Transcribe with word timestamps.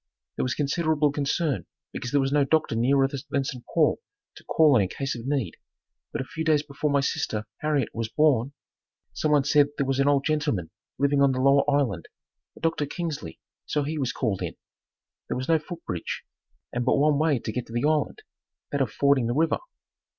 There 0.35 0.43
was 0.43 0.55
considerable 0.55 1.11
concern 1.11 1.67
because 1.93 2.09
there 2.09 2.19
was 2.19 2.31
no 2.31 2.43
doctor 2.43 2.75
nearer 2.75 3.07
than 3.07 3.43
St. 3.43 3.63
Paul 3.71 3.99
to 4.33 4.43
call 4.45 4.75
on 4.75 4.81
in 4.81 4.87
case 4.89 5.13
of 5.13 5.27
need, 5.27 5.57
but 6.11 6.21
a 6.21 6.25
few 6.25 6.43
days 6.43 6.63
before 6.63 6.89
my 6.89 7.01
sister, 7.01 7.45
Harriet 7.57 7.89
was 7.93 8.09
born, 8.09 8.53
someone 9.13 9.43
said 9.43 9.67
there 9.77 9.85
was 9.85 9.99
an 9.99 10.07
old 10.07 10.25
gentleman 10.25 10.71
living 10.97 11.21
on 11.21 11.33
the 11.33 11.39
lower 11.39 11.63
island, 11.69 12.07
a 12.57 12.59
Doctor 12.59 12.87
Kingsley, 12.87 13.39
so 13.67 13.83
he 13.83 13.99
was 13.99 14.11
called 14.11 14.41
in. 14.41 14.55
There 15.27 15.37
was 15.37 15.47
no 15.47 15.59
foot 15.59 15.85
bridge 15.85 16.23
and 16.73 16.83
but 16.83 16.95
one 16.97 17.19
way 17.19 17.37
to 17.37 17.51
get 17.51 17.67
to 17.67 17.73
the 17.73 17.85
island, 17.87 18.23
that 18.71 18.81
of 18.81 18.91
fording 18.91 19.27
the 19.27 19.35
river. 19.35 19.59